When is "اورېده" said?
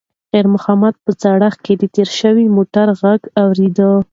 3.41-3.89